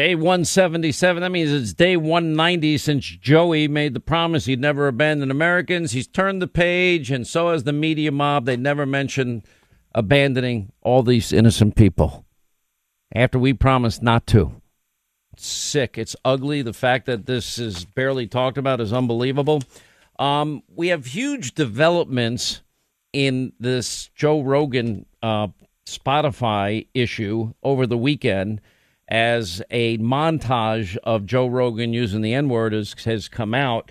[0.00, 1.20] Day 177.
[1.20, 5.92] That means it's day 190 since Joey made the promise he'd never abandon Americans.
[5.92, 8.46] He's turned the page, and so has the media mob.
[8.46, 9.42] They never mention
[9.94, 12.24] abandoning all these innocent people
[13.14, 14.62] after we promised not to.
[15.34, 15.98] It's sick.
[15.98, 16.62] It's ugly.
[16.62, 19.62] The fact that this is barely talked about is unbelievable.
[20.18, 22.62] Um, we have huge developments
[23.12, 25.48] in this Joe Rogan uh,
[25.84, 28.62] Spotify issue over the weekend
[29.10, 33.90] as a montage of Joe Rogan using the N word has, come out.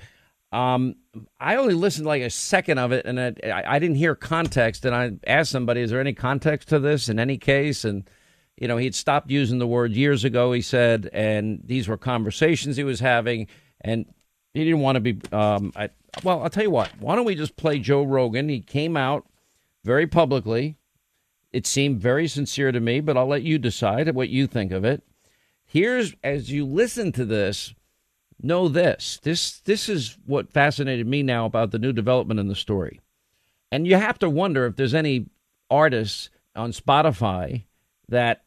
[0.51, 0.95] Um,
[1.39, 4.85] I only listened like a second of it, and I, I didn't hear context.
[4.85, 8.09] And I asked somebody, "Is there any context to this in any case?" And
[8.59, 10.51] you know, he had stopped using the word years ago.
[10.51, 13.47] He said, and these were conversations he was having,
[13.81, 14.05] and
[14.53, 15.19] he didn't want to be.
[15.31, 15.89] Um, I,
[16.23, 16.91] well, I'll tell you what.
[16.99, 18.49] Why don't we just play Joe Rogan?
[18.49, 19.25] He came out
[19.85, 20.75] very publicly.
[21.51, 24.85] It seemed very sincere to me, but I'll let you decide what you think of
[24.85, 25.03] it.
[25.65, 27.73] Here's as you listen to this,
[28.41, 29.19] know this.
[29.21, 32.99] This this is what fascinated me now about the new development in the story.
[33.71, 35.27] And you have to wonder if there's any
[35.69, 37.65] artists on Spotify
[38.07, 38.43] that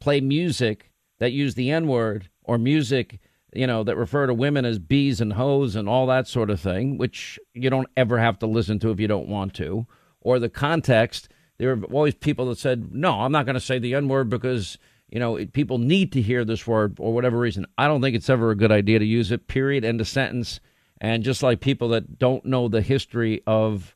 [0.00, 3.20] play music that use the N-word or music,
[3.52, 6.60] you know, that refer to women as bees and hoes and all that sort of
[6.60, 9.86] thing, which you don't ever have to listen to if you don't want to,
[10.20, 11.28] or the context.
[11.58, 14.78] There are always people that said, "No, I'm not going to say the N-word because."
[15.10, 17.66] you know, people need to hear this word or whatever reason.
[17.78, 20.58] I don't think it's ever a good idea to use it, period, end of sentence.
[21.00, 23.94] And just like people that don't know the history of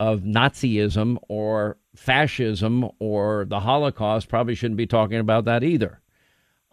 [0.00, 6.00] of Nazism or fascism or the Holocaust probably shouldn't be talking about that either.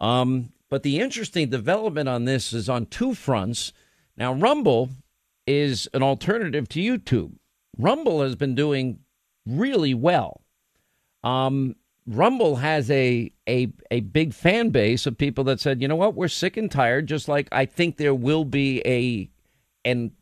[0.00, 3.72] Um, but the interesting development on this is on two fronts.
[4.16, 4.90] Now, Rumble
[5.46, 7.34] is an alternative to YouTube.
[7.78, 8.98] Rumble has been doing
[9.46, 10.42] really well.
[11.22, 15.96] Um, Rumble has a, a a big fan base of people that said, you know
[15.96, 17.06] what, we're sick and tired.
[17.06, 19.30] Just like I think there will be a
[19.84, 20.12] an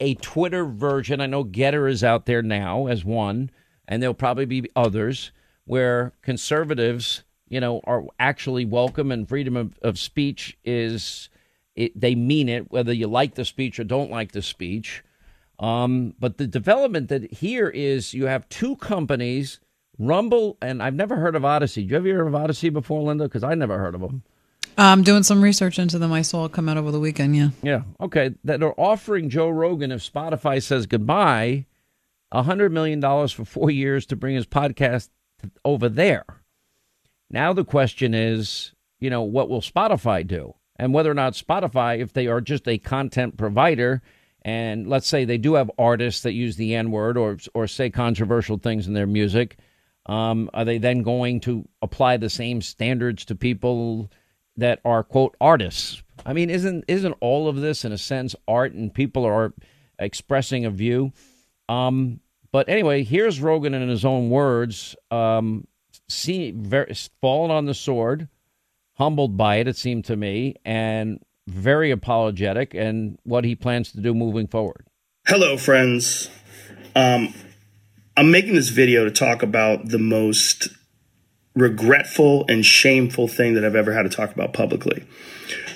[0.00, 1.20] a Twitter version.
[1.20, 3.50] I know Gettr is out there now as one,
[3.86, 5.32] and there'll probably be others
[5.64, 11.28] where conservatives, you know, are actually welcome and freedom of, of speech is
[11.76, 15.04] it, they mean it, whether you like the speech or don't like the speech.
[15.60, 19.60] Um, but the development that here is you have two companies
[20.00, 21.82] Rumble, and I've never heard of Odysee.
[21.82, 23.24] Do you ever hear of Odysee before, Linda?
[23.24, 24.22] Because I never heard of them.
[24.78, 26.10] I'm doing some research into them.
[26.10, 27.36] I saw it come out over the weekend.
[27.36, 27.50] Yeah.
[27.62, 27.82] Yeah.
[28.00, 28.34] Okay.
[28.44, 31.66] That are offering Joe Rogan, if Spotify says goodbye,
[32.32, 35.10] a $100 million for four years to bring his podcast
[35.66, 36.24] over there.
[37.28, 40.54] Now the question is, you know, what will Spotify do?
[40.76, 44.00] And whether or not Spotify, if they are just a content provider,
[44.42, 47.90] and let's say they do have artists that use the N word or, or say
[47.90, 49.58] controversial things in their music,
[50.06, 54.10] um, are they then going to apply the same standards to people
[54.56, 56.02] that are quote artists?
[56.24, 59.52] I mean, isn't isn't all of this in a sense art, and people are
[59.98, 61.12] expressing a view?
[61.68, 62.20] Um,
[62.52, 65.66] but anyway, here's Rogan in his own words, um,
[66.08, 68.28] see, very, fallen on the sword,
[68.94, 74.00] humbled by it, it seemed to me, and very apologetic, and what he plans to
[74.00, 74.86] do moving forward.
[75.26, 76.28] Hello, friends.
[76.94, 77.34] Um,
[78.16, 80.68] I'm making this video to talk about the most
[81.54, 85.04] regretful and shameful thing that I've ever had to talk about publicly.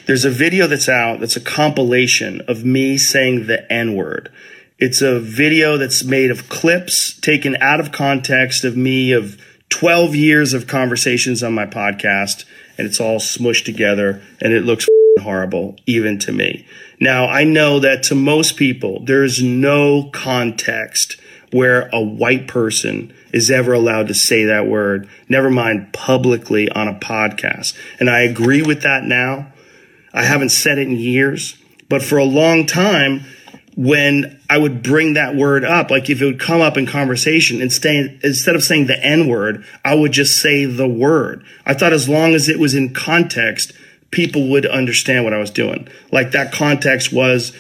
[0.07, 4.31] There's a video that's out that's a compilation of me saying the N word.
[4.79, 10.15] It's a video that's made of clips taken out of context of me of 12
[10.15, 12.45] years of conversations on my podcast,
[12.77, 14.87] and it's all smushed together and it looks
[15.21, 16.67] horrible, even to me.
[17.01, 21.21] Now, I know that to most people, there's no context
[21.53, 26.89] where a white person is ever allowed to say that word, never mind publicly on
[26.89, 27.77] a podcast.
[28.01, 29.53] And I agree with that now.
[30.13, 31.57] I haven't said it in years,
[31.89, 33.25] but for a long time,
[33.77, 37.61] when I would bring that word up, like if it would come up in conversation,
[37.61, 41.45] instead, instead of saying the N word, I would just say the word.
[41.67, 43.73] I thought as long as it was in context,
[44.15, 45.89] people would understand what I was doing.
[46.13, 47.53] Like that context was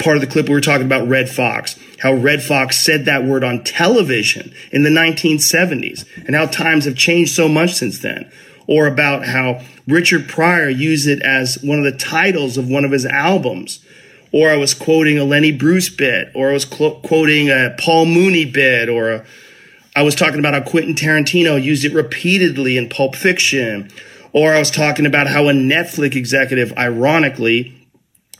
[0.00, 3.24] part of the clip we were talking about Redd Foxx, how Redd Foxx said that
[3.24, 8.30] word on television in the 1970s, and how times have changed so much since then.
[8.66, 12.90] Or about how Richard Pryor used it as one of the titles of one of
[12.90, 13.78] his albums.
[14.32, 18.06] Or I was quoting a Lenny Bruce bit, or I was cl- quoting a Paul
[18.06, 19.24] Mooney bit, or a,
[19.94, 23.90] I was talking about how Quentin Tarantino used it repeatedly in Pulp Fiction.
[24.32, 27.88] Or I was talking about how a Netflix executive, ironically,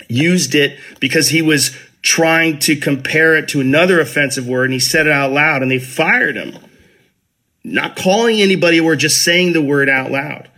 [0.09, 4.81] used it because he was trying to compare it to another offensive word and he
[4.81, 6.59] said it out loud and they fired him.
[7.65, 10.51] Not calling anybody or just saying the word out loud.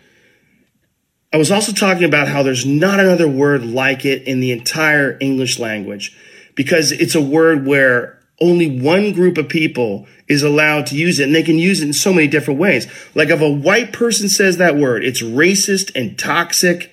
[1.32, 5.18] I was also talking about how there's not another word like it in the entire
[5.20, 6.16] English language
[6.54, 11.24] because it's a word where only one group of people is allowed to use it
[11.24, 12.86] and they can use it in so many different ways.
[13.14, 16.92] Like if a white person says that word, it's racist and toxic,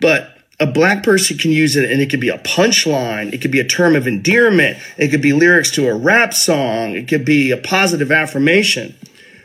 [0.00, 3.32] but a black person can use it and it could be a punchline.
[3.32, 4.78] It could be a term of endearment.
[4.96, 6.94] It could be lyrics to a rap song.
[6.94, 8.96] It could be a positive affirmation.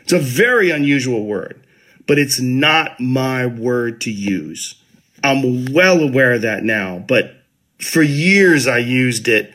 [0.02, 1.64] It's a very unusual word,
[2.06, 4.74] but it's not my word to use.
[5.22, 7.36] I'm well aware of that now, but
[7.78, 9.53] for years I used it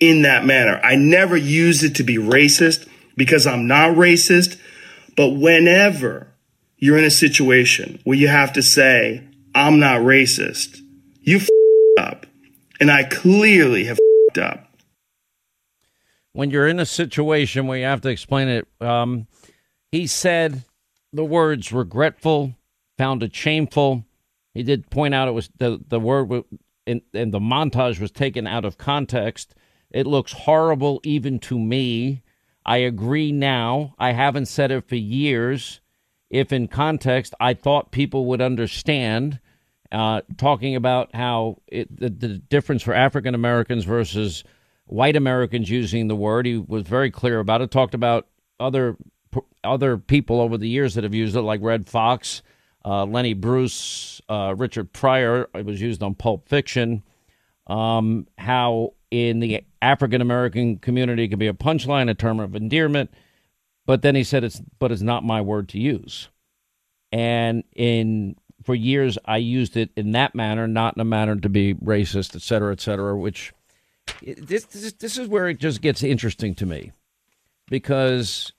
[0.00, 0.80] in that manner.
[0.82, 4.58] I never use it to be racist because I'm not racist.
[5.16, 6.28] But whenever
[6.76, 9.24] you're in a situation where you have to say,
[9.54, 10.78] I'm not racist,
[11.20, 11.48] you f
[11.98, 12.26] up.
[12.80, 13.98] And I clearly have
[14.38, 14.68] up.
[16.32, 19.26] When you're in a situation where you have to explain it, um,
[19.90, 20.62] he said
[21.12, 22.54] the words regretful,
[22.96, 24.04] found it shameful.
[24.54, 26.44] He did point out it was the, the word
[26.86, 29.54] in, and the montage was taken out of context.
[29.90, 32.22] It looks horrible even to me.
[32.64, 33.94] I agree now.
[33.98, 35.80] I haven't said it for years.
[36.30, 39.40] If in context, I thought people would understand.
[39.90, 44.44] Uh, talking about how it, the, the difference for African Americans versus
[44.84, 46.44] white Americans using the word.
[46.44, 47.70] He was very clear about it.
[47.70, 48.26] Talked about
[48.60, 48.98] other
[49.64, 52.42] other people over the years that have used it, like Redd Foxx,
[52.84, 55.48] uh, Lenny Bruce, uh, Richard Pryor.
[55.54, 57.02] It was used on Pulp Fiction.
[57.66, 62.54] Um, how in the African American community it can be a punchline, a term of
[62.54, 63.10] endearment.
[63.86, 66.28] But then he said it's but it's not my word to use.
[67.10, 71.48] And in for years I used it in that manner, not in a manner to
[71.48, 73.52] be racist, et cetera, et cetera, which
[74.22, 76.92] this, this, this is where it just gets interesting to me
[77.68, 78.52] because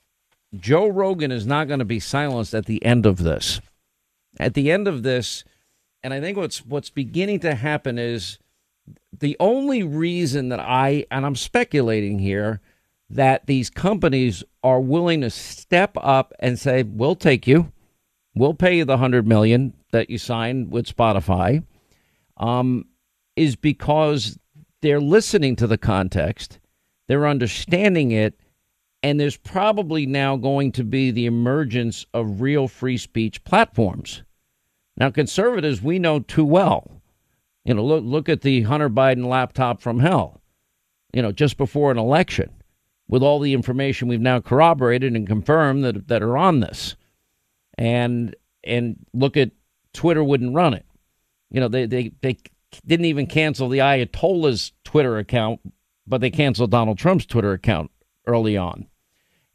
[0.58, 3.60] Joe Rogan is not going to be silenced at the end of this.
[4.38, 5.44] At the end of this,
[6.02, 8.38] and I think what's what's beginning to happen is
[9.18, 12.60] the only reason that I, and I'm speculating here,
[13.10, 17.72] that these companies are willing to step up and say, "We'll take you,
[18.34, 21.64] we'll pay you the hundred million that you signed with Spotify,"
[22.36, 22.86] um,
[23.36, 24.38] is because
[24.80, 26.58] they're listening to the context,
[27.08, 28.38] they're understanding it,
[29.02, 34.22] and there's probably now going to be the emergence of real free speech platforms.
[34.96, 36.99] Now, conservatives, we know too well
[37.64, 40.40] you know, look look at the Hunter Biden laptop from hell.
[41.12, 42.50] You know, just before an election,
[43.08, 46.96] with all the information we've now corroborated and confirmed that that are on this,
[47.76, 48.34] and
[48.64, 49.50] and look at
[49.92, 50.86] Twitter wouldn't run it.
[51.50, 52.38] You know, they they they
[52.86, 55.60] didn't even cancel the Ayatollah's Twitter account,
[56.06, 57.90] but they canceled Donald Trump's Twitter account
[58.26, 58.86] early on,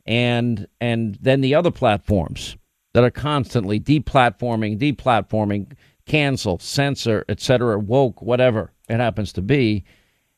[0.05, 2.57] and and then the other platforms
[2.93, 5.73] that are constantly deplatforming, deplatforming
[6.05, 9.83] cancel, censor, etc., woke, whatever it happens to be.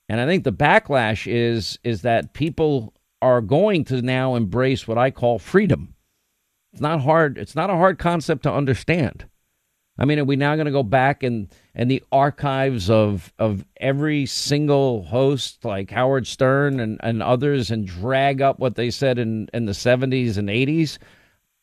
[0.09, 4.97] And I think the backlash is is that people are going to now embrace what
[4.97, 5.95] I call freedom.
[6.71, 7.37] It's not hard.
[7.37, 9.25] It's not a hard concept to understand.
[9.99, 13.65] I mean, are we now going to go back and and the archives of of
[13.77, 19.17] every single host like Howard Stern and, and others and drag up what they said
[19.17, 20.99] in, in the 70s and 80s?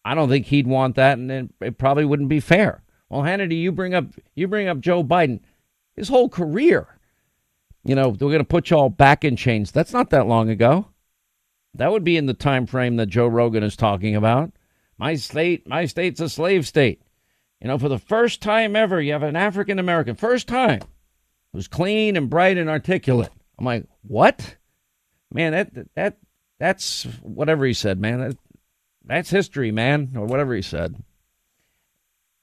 [0.04, 2.82] I don't think he'd want that, and it, it probably wouldn't be fair.
[3.08, 5.40] Well, Hannity, you bring up you bring up Joe Biden,
[5.96, 6.88] his whole career.
[7.84, 9.70] You know, we're going to put you all back in chains.
[9.70, 10.88] That's not that long ago.
[11.74, 14.52] That would be in the time frame that Joe Rogan is talking about.
[14.96, 17.02] My state, my state's a slave state.
[17.60, 20.80] You know, for the first time ever, you have an African American, first time,
[21.52, 23.30] who's clean and bright and articulate.
[23.58, 24.56] I'm like, what?
[25.32, 26.18] Man, that that
[26.58, 28.20] that's whatever he said, man.
[28.20, 28.36] That,
[29.04, 31.02] that's history, man, or whatever he said.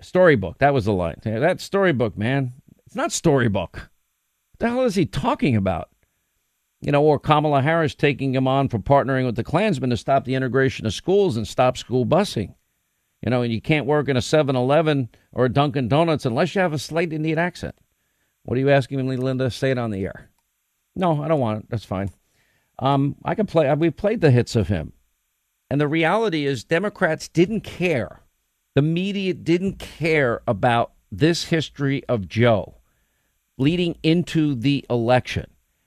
[0.02, 0.58] Storybook.
[0.60, 1.16] That was the line.
[1.24, 2.54] That storybook, man.
[2.86, 3.74] It's not storybook.
[3.74, 5.90] What the hell is he talking about?
[6.82, 10.26] You know, or Kamala Harris taking him on for partnering with the Klansmen to stop
[10.26, 12.56] the integration of schools and stop school busing.
[13.24, 16.56] You know, and you can't work in a 7 Eleven or a Dunkin' Donuts unless
[16.56, 17.76] you have a slight Indian accent.
[18.44, 19.52] What are you asking me, Linda?
[19.52, 20.32] Say it on the air.
[20.96, 21.70] No, I don't want it.
[21.70, 22.10] That's fine.
[22.80, 23.72] Um, I can play.
[23.76, 24.94] We've played the hits of him.
[25.70, 28.24] And the reality is, Democrats didn't care
[28.76, 32.76] the media didn't care about this history of Joe
[33.58, 35.46] leading into the election.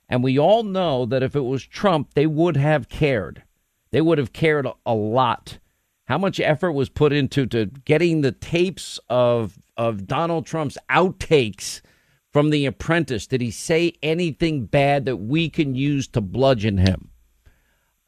[0.08, 3.42] And we all know that if it was Trump, they would have cared.
[3.90, 5.58] They would have cared a lot.
[6.04, 11.80] How much effort was put into to getting the tapes of of Donald Trump's outtakes
[12.32, 13.26] from The Apprentice?
[13.26, 17.10] Did he say anything bad that we can use to bludgeon him?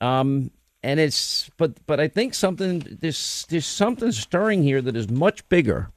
[0.00, 0.50] Um,
[0.86, 5.46] and it's but but I think something there's there's something stirring here that is much
[5.48, 5.90] bigger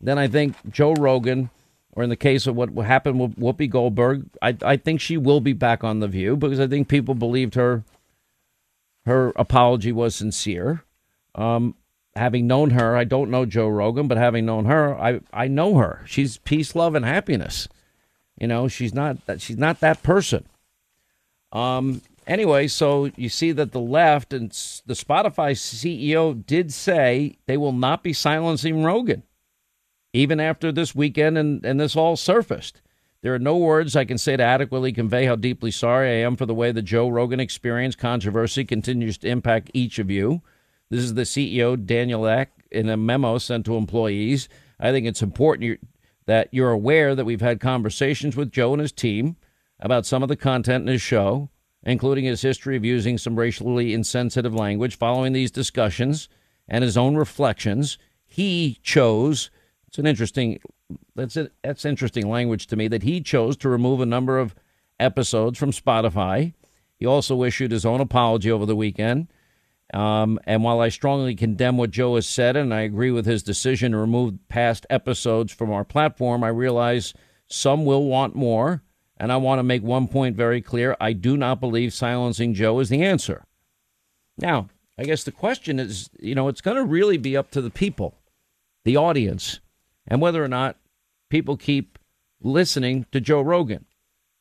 [0.00, 1.50] than I think Joe Rogan,
[1.92, 5.42] or in the case of what happened with Whoopi Goldberg, I, I think she will
[5.42, 7.84] be back on The View because I think people believed her
[9.04, 10.82] her apology was sincere.
[11.34, 11.74] Um,
[12.16, 15.76] having known her, I don't know Joe Rogan, but having known her, I, I know
[15.76, 16.02] her.
[16.06, 17.68] She's peace, love, and happiness.
[18.38, 20.46] You know, she's not that she's not that person.
[21.52, 24.50] Um, anyway, so you see that the left and
[24.86, 29.24] the Spotify CEO did say they will not be silencing Rogan,
[30.14, 32.80] even after this weekend and, and this all surfaced.
[33.22, 36.36] There are no words I can say to adequately convey how deeply sorry I am
[36.36, 40.40] for the way the Joe Rogan experience controversy continues to impact each of you.
[40.88, 44.48] This is the CEO, Daniel Ek, in a memo sent to employees.
[44.78, 45.80] I think it's important
[46.24, 49.36] that you're aware that we've had conversations with Joe and his team
[49.80, 51.50] about some of the content in his show,
[51.82, 54.96] including his history of using some racially insensitive language.
[54.96, 56.28] Following these discussions
[56.68, 59.50] and his own reflections, he chose.
[59.86, 60.60] It's an interesting
[61.14, 61.52] that's it.
[61.62, 64.54] That's interesting language to me that he chose to remove a number of
[64.98, 66.54] episodes from Spotify.
[66.98, 69.28] He also issued his own apology over the weekend.
[69.92, 73.42] Um, and while I strongly condemn what Joe has said and I agree with his
[73.42, 77.12] decision to remove past episodes from our platform, I realize
[77.48, 78.82] some will want more.
[79.20, 80.96] And I want to make one point very clear.
[80.98, 83.44] I do not believe silencing Joe is the answer.
[84.38, 87.60] Now, I guess the question is you know, it's going to really be up to
[87.60, 88.16] the people,
[88.84, 89.60] the audience,
[90.08, 90.78] and whether or not
[91.28, 91.98] people keep
[92.40, 93.84] listening to Joe Rogan.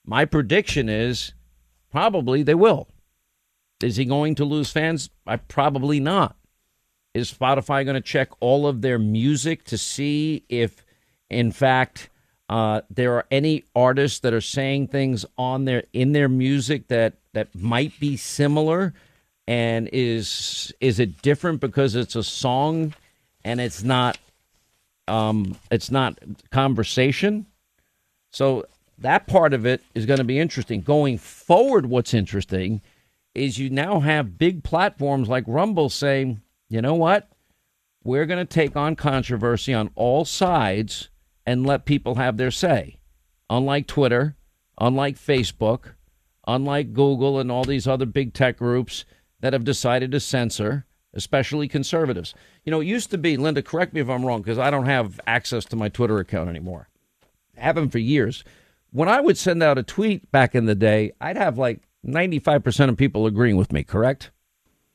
[0.05, 1.33] My prediction is
[1.91, 2.87] probably they will.
[3.83, 5.09] Is he going to lose fans?
[5.27, 6.37] I probably not.
[7.13, 10.85] Is Spotify going to check all of their music to see if,
[11.29, 12.09] in fact,
[12.49, 17.13] uh, there are any artists that are saying things on their in their music that
[17.33, 18.93] that might be similar?
[19.47, 22.93] And is is it different because it's a song
[23.45, 24.17] and it's not
[25.07, 26.19] um, it's not
[26.51, 27.45] conversation.
[28.31, 28.65] So
[28.97, 30.81] that part of it is going to be interesting.
[30.81, 32.81] Going forward, what's interesting
[33.35, 37.29] is you now have big platforms like Rumble saying, you know what?
[38.03, 41.09] We're going to take on controversy on all sides
[41.49, 42.99] and let people have their say.
[43.49, 44.35] Unlike Twitter,
[44.79, 45.95] unlike Facebook,
[46.45, 49.03] unlike Google and all these other big tech groups
[49.39, 52.35] that have decided to censor, especially conservatives.
[52.65, 54.85] You know, it used to be, Linda, correct me if I'm wrong, because I don't
[54.85, 56.87] have access to my Twitter account anymore.
[57.57, 58.43] Haven't for years.
[58.91, 62.89] When I would send out a tweet back in the day, I'd have like 95%
[62.89, 64.29] of people agreeing with me, correct?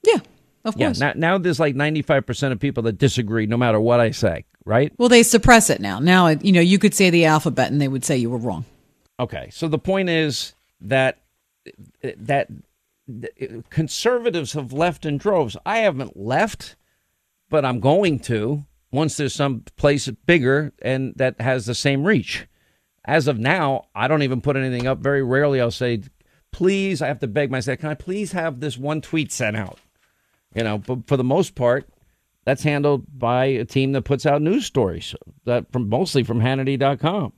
[0.07, 0.21] Yeah,
[0.65, 1.01] of course.
[1.01, 4.45] Yeah, now, now there's like 95% of people that disagree no matter what I say,
[4.65, 4.93] right?
[4.99, 5.99] Well, they suppress it now.
[5.99, 8.65] Now, you know, you could say the alphabet and they would say you were wrong.
[9.21, 9.49] Okay.
[9.53, 11.19] So the point is that
[12.03, 12.49] that
[13.71, 15.57] conservatives have left in droves.
[15.67, 16.77] I haven't left
[17.55, 22.49] but I'm going to once there's some place bigger and that has the same reach.
[23.05, 24.99] As of now, I don't even put anything up.
[24.99, 26.03] Very rarely I'll say,
[26.51, 29.79] please, I have to beg myself, can I please have this one tweet sent out?
[30.55, 31.89] You know, but for the most part,
[32.45, 37.33] that's handled by a team that puts out news stories that from mostly from Hannity.com.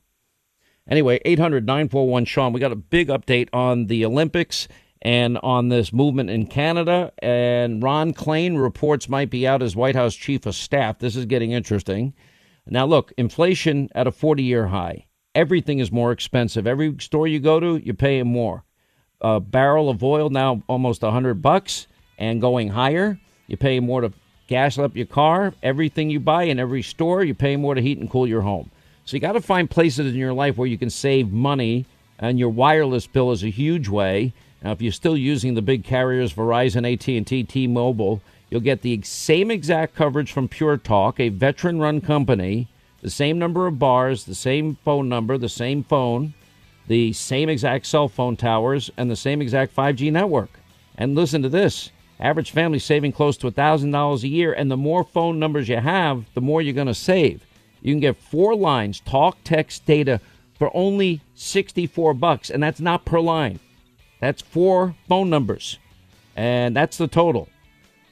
[0.89, 4.69] Anyway, 800 941 Sean, we got a big update on the Olympics
[5.03, 7.13] and on this movement in Canada.
[7.19, 10.99] And Ron Klain reports might be out as White House chief of staff.
[10.99, 12.15] This is getting interesting.
[12.67, 15.07] Now, look, inflation at a 40 year high.
[15.35, 16.67] Everything is more expensive.
[16.67, 18.65] Every store you go to, you're paying more.
[19.21, 21.87] A barrel of oil now almost 100 bucks
[22.19, 23.19] and going higher.
[23.47, 24.13] You pay more to
[24.49, 25.53] gas up your car.
[25.63, 28.71] Everything you buy in every store, you pay more to heat and cool your home.
[29.05, 31.87] So you got to find places in your life where you can save money,
[32.19, 34.33] and your wireless bill is a huge way.
[34.63, 38.21] Now, if you're still using the big carriers Verizon, AT&T, T-Mobile,
[38.51, 42.67] you'll get the same exact coverage from Pure Talk, a veteran-run company,
[43.03, 46.35] the same number of bars, the same phone number, the same phone,
[46.89, 50.51] the same exact cell phone towers, and the same exact 5G network.
[50.97, 51.91] And listen to this.
[52.19, 56.25] Average family saving close to $1,000 a year, and the more phone numbers you have,
[56.35, 57.45] the more you're going to save.
[57.83, 60.21] You can get four lines, talk, text, data
[60.59, 63.61] for only 64 bucks, and that's not per line.
[64.21, 65.79] That's four phone numbers,
[66.35, 67.49] and that's the total.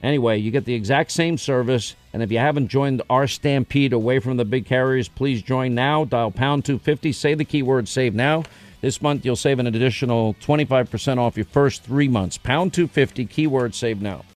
[0.03, 4.19] Anyway, you get the exact same service, and if you haven't joined our stampede away
[4.19, 6.05] from the big carriers, please join now.
[6.05, 8.45] Dial pound 250, say the keyword save now.
[8.85, 12.37] This month, you'll save an additional 25% off your first three months.
[12.37, 14.27] Pound 250, keyword save now.